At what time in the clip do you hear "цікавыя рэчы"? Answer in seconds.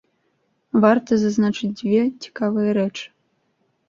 2.23-3.05